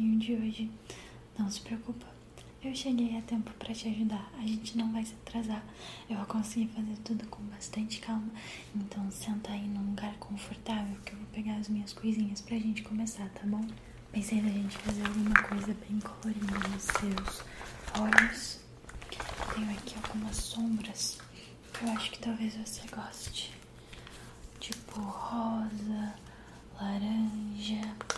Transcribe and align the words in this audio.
Pro 0.00 0.08
bloquinho 0.08 0.18
de 0.18 0.34
hoje. 0.34 0.70
Não 1.38 1.50
se 1.50 1.60
preocupa, 1.60 2.06
eu 2.62 2.74
cheguei 2.74 3.16
a 3.18 3.22
tempo 3.22 3.50
pra 3.58 3.74
te 3.74 3.88
ajudar. 3.88 4.30
A 4.38 4.42
gente 4.42 4.76
não 4.76 4.90
vai 4.92 5.04
se 5.04 5.14
atrasar. 5.14 5.62
Eu 6.08 6.16
vou 6.16 6.26
conseguir 6.26 6.68
fazer 6.68 6.96
tudo 7.04 7.26
com 7.26 7.42
bastante 7.44 8.00
calma. 8.00 8.30
Então 8.74 9.10
senta 9.10 9.52
aí 9.52 9.66
num 9.66 9.90
lugar 9.90 10.14
confortável 10.18 10.96
que 11.04 11.12
eu 11.12 11.18
vou 11.18 11.26
pegar 11.28 11.56
as 11.56 11.68
minhas 11.68 11.92
coisinhas 11.92 12.40
pra 12.40 12.58
gente 12.58 12.82
começar, 12.82 13.28
tá 13.30 13.42
bom? 13.44 13.66
Pensei 14.12 14.40
na 14.40 14.50
gente 14.50 14.76
fazer 14.78 15.06
alguma 15.06 15.42
coisa 15.42 15.76
bem 15.88 16.00
colorida 16.00 16.68
nos 16.68 16.82
seus 16.82 17.42
olhos. 17.98 18.60
Tenho 19.54 19.70
aqui 19.70 19.94
algumas 20.02 20.36
sombras 20.36 21.18
que 21.72 21.84
eu 21.84 21.90
acho 21.92 22.10
que 22.10 22.18
talvez 22.18 22.56
você 22.56 22.82
goste 22.88 23.52
tipo 24.58 25.00
rosa, 25.00 26.14
laranja. 26.78 28.09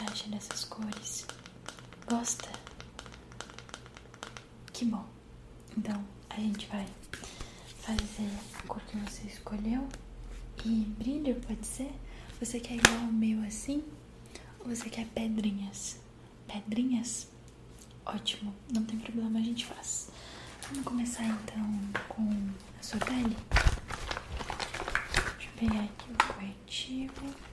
Dessas 0.00 0.64
cores? 0.64 1.26
Gosta? 2.08 2.48
Que 4.72 4.84
bom. 4.86 5.04
Então 5.76 6.02
a 6.30 6.36
gente 6.36 6.66
vai 6.68 6.86
fazer 7.80 8.30
a 8.58 8.62
cor 8.66 8.80
que 8.82 8.96
você 8.96 9.26
escolheu 9.26 9.86
e 10.64 10.84
brilho, 10.98 11.34
pode 11.46 11.66
ser? 11.66 11.92
Você 12.40 12.60
quer 12.60 12.76
igual 12.76 12.96
o 12.96 13.12
meu 13.12 13.42
assim? 13.44 13.84
Ou 14.60 14.74
você 14.74 14.88
quer 14.88 15.06
pedrinhas? 15.08 16.00
Pedrinhas? 16.46 17.28
Ótimo, 18.06 18.54
não 18.72 18.84
tem 18.84 18.98
problema, 18.98 19.38
a 19.38 19.42
gente 19.42 19.66
faz. 19.66 20.10
Vamos 20.70 20.84
começar 20.84 21.24
então 21.24 21.80
com 22.08 22.50
a 22.78 22.82
sua 22.82 23.00
pele? 23.00 23.36
Deixa 25.36 25.48
eu 25.48 25.68
pegar 25.68 25.84
aqui 25.84 26.10
o 26.10 26.32
corretivo. 26.32 27.49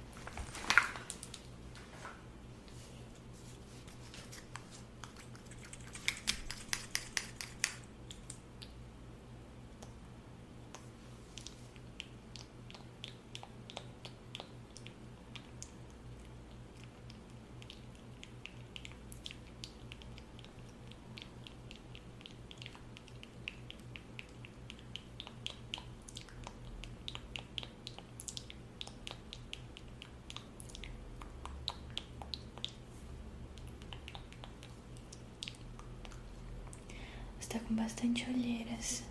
Você 37.48 37.60
tá 37.60 37.66
com 37.66 37.76
bastante 37.76 38.30
olheiras. 38.30 39.04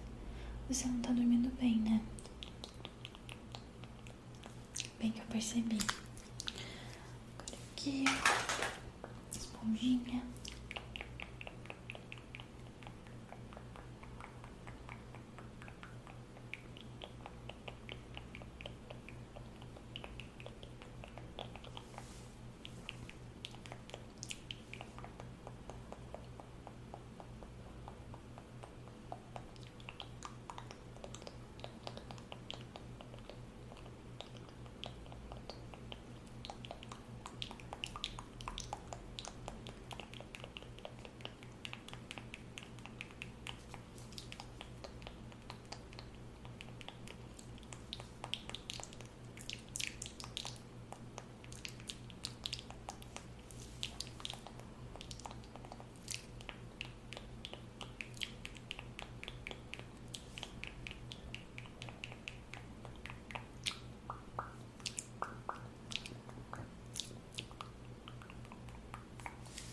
Você 0.69 0.87
não 0.87 1.01
tá 1.01 1.11
dormindo 1.11 1.49
bem, 1.59 1.79
né? 1.79 2.03
Bem 5.01 5.11
que 5.11 5.21
eu 5.21 5.25
percebi. 5.25 5.79
Agora 7.39 7.59
aqui, 7.73 8.05
esponjinha. 9.33 10.23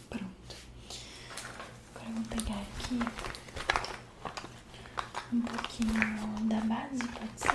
Pronto. 0.09 0.55
Agora 1.95 2.09
eu 2.09 2.15
vou 2.15 2.23
pegar 2.25 2.61
aqui 2.61 2.99
um 5.33 6.47
pouquinho 6.83 6.99
da 6.99 7.07
base, 7.07 7.07
pode 7.07 7.39
ser? 7.39 7.49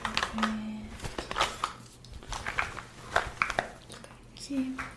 Deixa 0.00 0.34
eu 0.34 0.42
ver. 0.42 0.80
Aqui. 4.34 4.90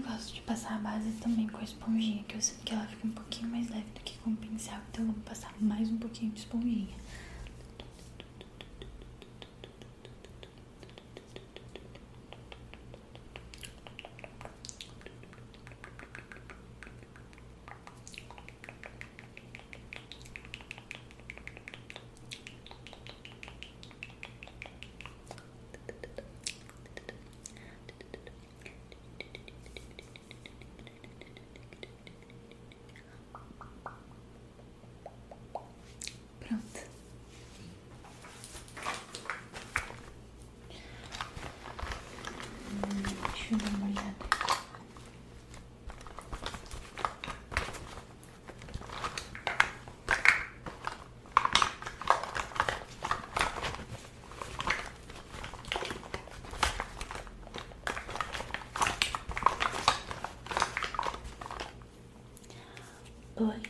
Eu 0.00 0.10
gosto 0.10 0.32
de 0.32 0.40
passar 0.40 0.76
a 0.76 0.78
base 0.78 1.12
também 1.20 1.46
com 1.46 1.58
a 1.58 1.62
esponjinha, 1.62 2.24
que 2.24 2.34
eu 2.34 2.40
sinto 2.40 2.64
que 2.64 2.72
ela 2.72 2.86
fica 2.86 3.06
um 3.06 3.10
pouquinho 3.10 3.50
mais 3.50 3.68
leve 3.68 3.84
do 3.94 4.00
que 4.00 4.16
com 4.20 4.30
o 4.30 4.36
pincel. 4.36 4.78
Então 4.90 5.04
eu 5.04 5.12
vou 5.12 5.22
passar 5.24 5.52
mais 5.60 5.90
um 5.90 5.98
pouquinho 5.98 6.32
de 6.32 6.40
esponjinha. 6.40 6.96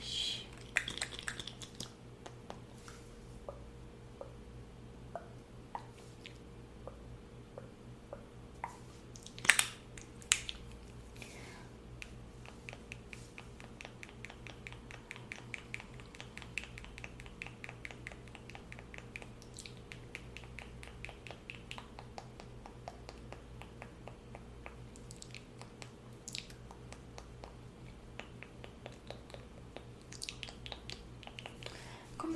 Shh. 0.00 0.50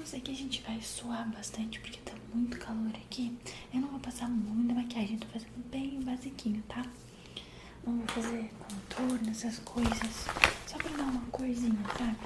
Eu 0.04 0.08
sei 0.08 0.20
que 0.20 0.32
a 0.32 0.34
gente 0.34 0.60
vai 0.60 0.78
suar 0.82 1.26
bastante 1.30 1.80
porque 1.80 1.98
tá 2.00 2.12
muito 2.34 2.58
calor 2.58 2.90
aqui, 2.94 3.34
eu 3.72 3.80
não 3.80 3.88
vou 3.88 3.98
passar 4.00 4.28
muita 4.28 4.74
maquiagem, 4.74 5.16
tô 5.16 5.26
fazendo 5.28 5.70
bem 5.70 5.98
basiquinho, 6.02 6.62
tá? 6.68 6.84
Não 7.86 7.96
vou 7.96 8.06
fazer 8.08 8.50
contorno, 8.68 9.30
essas 9.30 9.60
coisas, 9.60 10.26
só 10.66 10.76
pra 10.76 10.90
dar 10.90 11.04
uma 11.04 11.22
corzinha, 11.30 11.78
sabe? 11.96 12.18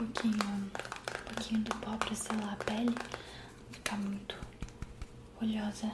um 0.00 0.06
pouquinho, 0.06 0.34
um 0.34 1.24
pouquinho 1.34 1.60
do 1.60 1.74
pó 1.76 1.96
pra 2.10 2.16
selar 2.16 2.52
a 2.54 2.56
pele, 2.64 2.86
não 2.86 3.72
ficar 3.72 3.96
muito 3.96 4.36
oleosa. 5.40 5.92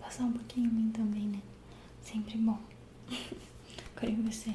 Passar 0.00 0.24
um 0.24 0.32
pouquinho 0.32 0.66
em 0.66 0.72
mim 0.72 0.90
também, 0.90 1.28
né? 1.28 1.40
Sempre 2.02 2.36
bom. 2.38 2.58
Agora 3.96 4.10
em 4.10 4.22
você. 4.22 4.52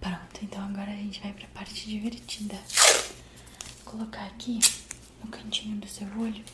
Pronto, 0.00 0.31
então 0.42 0.62
agora 0.64 0.90
a 0.90 0.96
gente 0.96 1.20
vai 1.20 1.32
pra 1.32 1.46
parte 1.48 1.86
divertida. 1.88 2.56
Vou 3.84 3.92
colocar 3.92 4.26
aqui 4.26 4.58
no 5.22 5.30
cantinho 5.30 5.78
do 5.78 5.88
seu 5.88 6.06
olho 6.18 6.44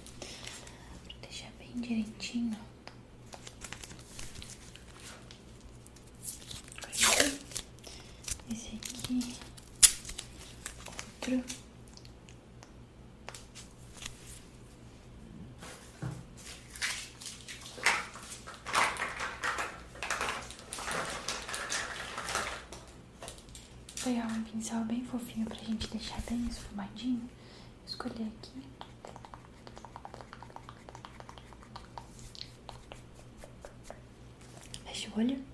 pra 1.05 1.15
deixar 1.23 1.51
bem 1.59 1.73
direitinho. 1.81 2.57
Esse 8.51 8.77
aqui. 8.77 9.35
Outro. 10.87 11.68
Pegar 24.09 24.27
um 24.29 24.43
pincel 24.43 24.83
bem 24.87 25.05
fofinho 25.05 25.45
pra 25.45 25.57
gente 25.57 25.87
deixar 25.89 26.19
bem 26.23 26.47
esfumadinho. 26.47 27.29
Escolher 27.87 28.27
aqui. 28.39 28.63
Fecha 34.87 35.11
o 35.15 35.19
olho. 35.19 35.45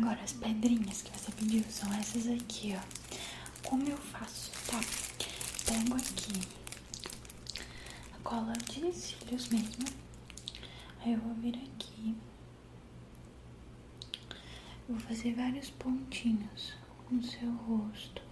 Agora, 0.00 0.22
as 0.22 0.32
pedrinhas 0.32 1.02
que 1.02 1.10
você 1.10 1.32
pediu 1.32 1.64
são 1.68 1.92
essas 1.94 2.28
aqui, 2.28 2.72
ó. 2.78 3.68
Como 3.68 3.82
eu 3.88 3.96
faço, 3.96 4.52
tá? 4.70 4.80
Pego 5.66 5.96
aqui 5.96 6.40
a 8.14 8.18
cola 8.22 8.52
de 8.52 8.92
cílios 8.92 9.48
mesmo. 9.48 9.86
Aí 11.00 11.14
eu 11.14 11.18
vou 11.18 11.34
vir 11.34 11.56
aqui. 11.56 12.14
Eu 14.88 14.94
vou 14.94 15.00
fazer 15.00 15.34
vários 15.34 15.68
pontinhos 15.70 16.74
no 17.10 17.20
seu 17.20 17.50
rosto. 17.50 18.22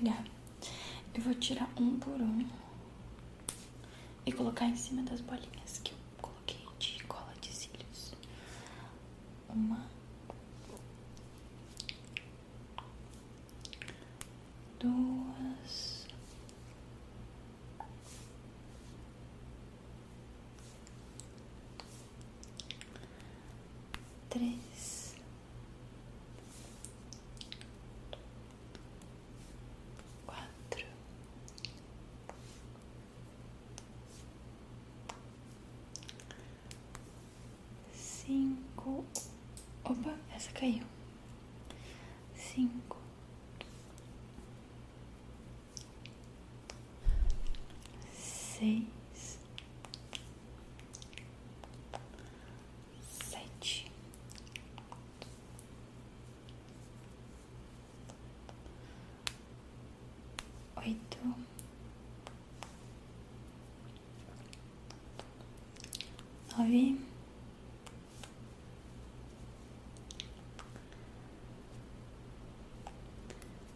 pegar. 0.00 0.24
Eu 1.14 1.22
vou 1.22 1.34
tirar 1.34 1.68
um 1.78 1.98
por 1.98 2.20
um 2.20 2.48
e 4.24 4.32
colocar 4.32 4.64
em 4.66 4.76
cima 4.76 5.02
das 5.02 5.20
bolinhas 5.20 5.78
que 5.84 5.92
eu 5.92 5.98
coloquei 6.22 6.66
de 6.78 7.02
cola 7.04 7.34
de 7.40 7.52
cílios. 7.52 8.14
Uma, 9.48 9.84
duas, 14.78 16.06
três. 24.30 24.99
Essa 40.40 40.52
caiu. 40.52 40.82
Cinco. 42.34 42.96
Seis. 48.14 49.38
Sete. 53.02 53.92
Oito. 60.76 61.18
Nove. 66.56 67.10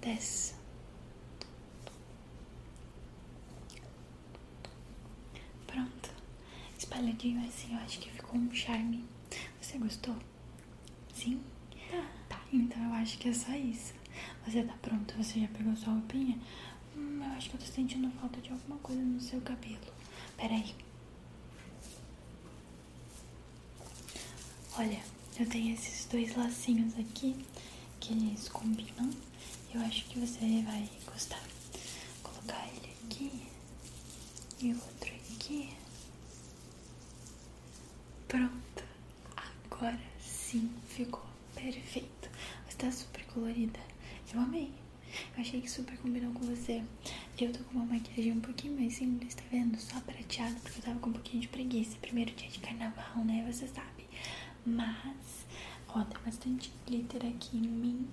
Dez. 0.04 0.54
Pronto. 5.66 6.10
Espalhadinho 6.94 7.44
assim, 7.48 7.72
eu 7.72 7.78
acho 7.80 7.98
que 7.98 8.08
ficou 8.08 8.38
um 8.38 8.54
charme. 8.54 9.04
Você 9.60 9.78
gostou? 9.78 10.14
Sim? 11.12 11.42
Tá. 11.90 12.08
Tá, 12.28 12.40
então 12.52 12.80
eu 12.84 12.92
acho 12.92 13.18
que 13.18 13.30
é 13.30 13.32
só 13.32 13.52
isso. 13.52 13.94
Você 14.46 14.62
tá 14.62 14.74
pronto? 14.80 15.12
Você 15.16 15.40
já 15.40 15.48
pegou 15.48 15.74
sua 15.74 15.92
roupinha? 15.92 16.38
Hum, 16.96 17.20
eu 17.20 17.32
acho 17.32 17.50
que 17.50 17.56
eu 17.56 17.60
tô 17.60 17.66
sentindo 17.66 18.08
falta 18.20 18.40
de 18.40 18.50
alguma 18.52 18.78
coisa 18.78 19.02
no 19.02 19.20
seu 19.20 19.40
cabelo. 19.40 19.92
Peraí. 20.36 20.72
Olha, 24.78 25.00
eu 25.40 25.48
tenho 25.48 25.74
esses 25.74 26.06
dois 26.06 26.36
lacinhos 26.36 26.96
aqui 26.96 27.44
que 27.98 28.12
eles 28.12 28.48
combinam. 28.48 29.10
Eu 29.74 29.80
acho 29.80 30.04
que 30.04 30.20
você 30.20 30.62
vai 30.62 30.88
gostar. 31.06 31.42
Vou 32.22 32.32
colocar 32.32 32.68
ele 32.68 32.92
aqui 33.04 33.42
e 34.60 34.72
o 34.72 34.76
outro 34.76 35.12
aqui. 35.34 35.83
Pronto. 38.34 38.82
Agora 39.70 39.96
sim 40.18 40.68
ficou 40.88 41.24
perfeito. 41.54 42.28
Você 42.68 42.76
tá 42.76 42.90
super 42.90 43.24
colorida. 43.26 43.78
Eu 44.32 44.40
amei. 44.40 44.72
Eu 45.36 45.40
achei 45.40 45.60
que 45.60 45.70
super 45.70 45.96
combinou 45.98 46.32
com 46.32 46.40
você. 46.40 46.82
Eu 47.38 47.52
tô 47.52 47.62
com 47.62 47.78
uma 47.78 47.84
maquiagem 47.94 48.32
um 48.32 48.40
pouquinho 48.40 48.76
mais 48.76 48.94
simples, 48.94 49.36
tá 49.36 49.44
vendo? 49.52 49.78
Só 49.78 50.00
prateada, 50.00 50.58
porque 50.64 50.80
eu 50.80 50.82
tava 50.82 50.98
com 50.98 51.10
um 51.10 51.12
pouquinho 51.12 51.42
de 51.42 51.48
preguiça. 51.48 51.96
Primeiro 52.00 52.32
dia 52.32 52.50
de 52.50 52.58
carnaval, 52.58 53.24
né? 53.24 53.48
Você 53.52 53.68
sabe. 53.68 54.04
Mas, 54.66 55.46
ó, 55.90 56.02
tem 56.02 56.20
bastante 56.24 56.72
glitter 56.88 57.24
aqui 57.26 57.56
em 57.56 57.60
mim. 57.60 58.08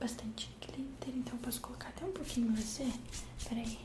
Bastante 0.00 0.48
glitter, 0.58 1.14
então 1.14 1.34
eu 1.34 1.40
posso 1.40 1.60
colocar 1.60 1.90
até 1.90 2.06
um 2.06 2.12
pouquinho 2.12 2.50
em 2.50 2.54
você. 2.54 2.90
Peraí. 3.46 3.78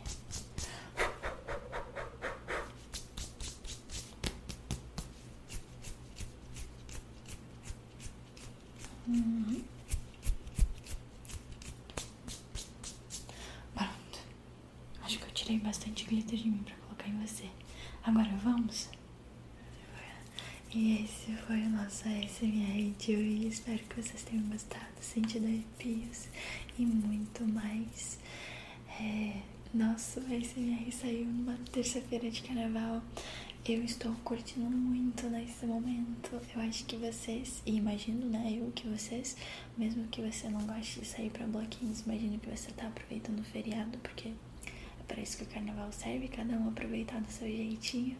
Uhum. 9.08 9.62
Pronto. 13.76 14.20
Acho 15.04 15.20
que 15.20 15.26
eu 15.26 15.32
tirei 15.32 15.60
bastante 15.72 16.04
glitter 16.04 16.38
de 16.38 16.50
mim 16.50 16.64
pra 16.66 16.76
colocar 16.76 17.08
em 17.08 17.18
você. 17.26 17.46
Agora 18.04 18.30
vamos? 18.44 18.90
E 20.74 21.02
esse 21.02 21.32
foi 21.48 21.62
o 21.62 21.70
nosso 21.70 22.10
ASMR 22.10 22.94
de 23.00 23.16
hoje. 23.16 23.48
Espero 23.48 23.80
que 23.80 24.02
vocês 24.02 24.22
tenham 24.24 24.44
gostado, 24.48 24.84
sentido 25.00 25.46
arrepios 25.46 26.28
e 26.78 26.86
muito 26.86 27.46
mais. 27.46 28.20
É, 29.00 29.38
nosso 29.74 30.20
ASMR 30.20 30.92
saiu 30.92 31.26
numa 31.26 31.58
terça-feira 31.72 32.30
de 32.30 32.42
carnaval. 32.42 33.02
Eu 33.66 33.82
estou 33.86 34.14
curtindo 34.26 34.70
muito 34.70 35.30
nesse 35.30 35.66
momento. 35.66 36.32
Eu 36.54 36.62
acho 36.64 36.84
que 36.84 36.98
vocês, 36.98 37.62
e 37.66 37.78
imagino, 37.78 38.26
né, 38.30 38.58
eu 38.60 38.70
que 38.74 38.90
vocês, 38.90 39.38
mesmo 39.78 40.06
que 40.10 40.22
você 40.22 40.50
não 40.50 40.66
goste 40.68 41.00
de 41.00 41.06
sair 41.06 41.30
pra 41.30 41.48
bloquinhos, 41.48 42.02
imagino 42.02 42.38
que 42.40 42.50
você 42.50 42.72
tá 42.72 42.88
aproveitando 42.88 43.40
o 43.40 43.44
feriado, 43.44 43.98
porque 44.00 44.34
para 45.12 45.22
isso 45.22 45.38
que 45.38 45.44
o 45.44 45.48
carnaval 45.48 45.92
serve, 45.92 46.30
cada 46.30 46.54
um 46.54 46.70
aproveitar 46.70 47.20
do 47.20 47.30
seu 47.30 47.46
jeitinho. 47.46 48.16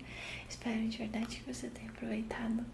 Espero 0.50 0.86
de 0.90 0.98
verdade 0.98 1.38
que 1.38 1.54
você 1.54 1.70
tenha 1.70 1.90
aproveitado 1.90 2.66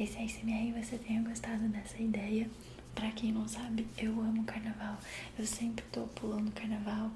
esse 0.00 0.16
ASMR 0.16 0.68
e 0.68 0.72
você 0.72 0.96
tenha 0.96 1.20
gostado 1.22 1.68
dessa 1.68 2.00
ideia. 2.00 2.48
Pra 2.94 3.10
quem 3.10 3.30
não 3.30 3.46
sabe, 3.46 3.86
eu 3.98 4.12
amo 4.22 4.42
carnaval. 4.44 4.96
Eu 5.38 5.46
sempre 5.46 5.84
tô 5.92 6.04
pulando 6.08 6.50
carnaval 6.52 7.10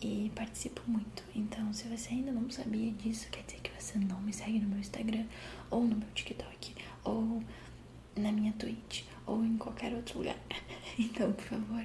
e 0.00 0.32
participo 0.34 0.82
muito. 0.88 1.22
Então, 1.36 1.72
se 1.72 1.86
você 1.86 2.08
ainda 2.14 2.32
não 2.32 2.50
sabia 2.50 2.90
disso, 2.90 3.28
quer 3.30 3.44
dizer 3.44 3.60
que 3.60 3.70
você 3.80 3.96
não 3.96 4.20
me 4.20 4.32
segue 4.32 4.58
no 4.58 4.68
meu 4.68 4.80
Instagram, 4.80 5.24
ou 5.70 5.84
no 5.84 5.96
meu 5.96 6.08
TikTok, 6.16 6.74
ou 7.04 7.40
na 8.16 8.32
minha 8.32 8.52
Twitch, 8.54 9.04
ou 9.26 9.44
em 9.44 9.56
qualquer 9.56 9.94
outro 9.94 10.18
lugar. 10.18 10.36
Então, 10.98 11.32
por 11.32 11.44
favor, 11.44 11.82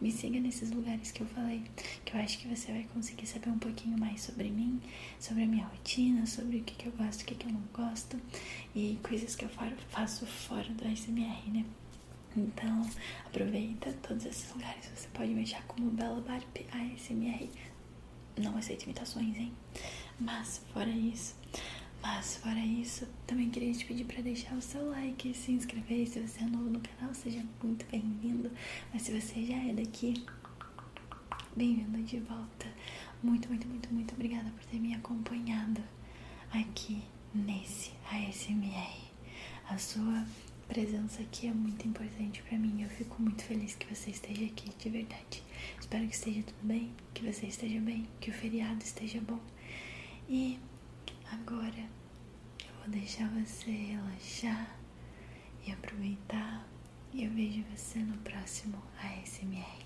me 0.00 0.10
siga 0.10 0.40
nesses 0.40 0.70
lugares 0.70 1.10
que 1.10 1.20
eu 1.20 1.26
falei, 1.26 1.62
que 2.06 2.16
eu 2.16 2.20
acho 2.20 2.38
que 2.38 2.48
você 2.48 2.72
vai 2.72 2.84
conseguir 2.94 3.26
saber 3.26 3.50
um 3.50 3.58
pouquinho 3.58 3.98
mais 3.98 4.22
sobre 4.22 4.48
mim, 4.48 4.80
sobre 5.20 5.42
a 5.42 5.46
minha 5.46 5.66
rotina, 5.66 6.24
sobre 6.24 6.56
o 6.56 6.64
que, 6.64 6.74
que 6.74 6.86
eu 6.86 6.92
gosto, 6.92 7.20
o 7.20 7.24
que, 7.26 7.34
que 7.34 7.46
eu 7.46 7.52
não 7.52 7.60
gosto, 7.74 8.18
e 8.74 8.98
coisas 9.02 9.36
que 9.36 9.44
eu 9.44 9.50
faço 9.90 10.24
fora 10.24 10.66
do 10.70 10.88
ASMR, 10.88 11.50
né? 11.50 11.66
Então, 12.34 12.82
aproveita 13.26 13.92
todos 14.02 14.24
esses 14.26 14.52
lugares. 14.52 14.90
Você 14.94 15.08
pode 15.12 15.32
me 15.32 15.42
achar 15.42 15.62
como 15.66 15.90
Bela 15.90 16.20
Barbie 16.20 16.66
ASMR. 16.72 17.50
Não 18.36 18.56
aceito 18.56 18.84
imitações, 18.84 19.36
hein? 19.36 19.52
Mas, 20.20 20.62
fora 20.72 20.90
isso, 20.90 21.34
mas 22.08 22.36
fora 22.36 22.60
isso, 22.60 23.04
também 23.26 23.50
queria 23.50 23.72
te 23.72 23.84
pedir 23.84 24.04
para 24.04 24.22
deixar 24.22 24.54
o 24.54 24.62
seu 24.62 24.88
like, 24.90 25.34
se 25.34 25.50
inscrever. 25.50 26.06
Se 26.06 26.20
você 26.20 26.44
é 26.44 26.46
novo 26.46 26.70
no 26.70 26.80
canal, 26.80 27.12
seja 27.12 27.44
muito 27.60 27.84
bem-vindo. 27.90 28.48
Mas 28.92 29.02
se 29.02 29.20
você 29.20 29.44
já 29.44 29.56
é 29.56 29.72
daqui, 29.72 30.24
bem-vindo 31.56 32.00
de 32.04 32.20
volta. 32.20 32.72
Muito, 33.24 33.48
muito, 33.48 33.66
muito, 33.66 33.92
muito 33.92 34.14
obrigada 34.14 34.48
por 34.50 34.64
ter 34.66 34.78
me 34.78 34.94
acompanhado 34.94 35.82
aqui 36.52 37.02
nesse 37.34 37.90
ASMR. 38.08 39.10
A 39.68 39.76
sua 39.76 40.24
presença 40.68 41.22
aqui 41.22 41.48
é 41.48 41.52
muito 41.52 41.88
importante 41.88 42.40
para 42.42 42.56
mim. 42.56 42.84
Eu 42.84 42.88
fico 42.88 43.20
muito 43.20 43.42
feliz 43.42 43.74
que 43.74 43.92
você 43.92 44.10
esteja 44.10 44.44
aqui, 44.44 44.70
de 44.78 44.88
verdade. 44.90 45.42
Espero 45.80 46.06
que 46.06 46.14
esteja 46.14 46.44
tudo 46.44 46.68
bem, 46.68 46.92
que 47.12 47.24
você 47.24 47.46
esteja 47.46 47.80
bem, 47.80 48.06
que 48.20 48.30
o 48.30 48.32
feriado 48.32 48.84
esteja 48.84 49.20
bom. 49.20 49.40
E 50.28 50.56
agora 51.32 51.95
vou 52.86 52.94
deixar 52.94 53.28
você 53.30 53.70
relaxar 53.70 54.78
e 55.66 55.72
aproveitar. 55.72 56.64
E 57.12 57.24
eu 57.24 57.30
vejo 57.32 57.64
você 57.74 57.98
no 57.98 58.16
próximo 58.18 58.80
ASMR. 59.02 59.85